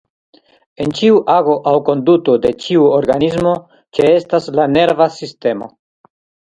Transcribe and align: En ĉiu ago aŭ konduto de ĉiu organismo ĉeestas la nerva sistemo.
En 0.85 0.93
ĉiu 0.99 1.19
ago 1.33 1.57
aŭ 1.71 1.75
konduto 1.91 2.39
de 2.47 2.55
ĉiu 2.65 2.89
organismo 2.97 3.55
ĉeestas 3.99 4.53
la 4.61 4.71
nerva 4.77 5.13
sistemo. 5.21 5.75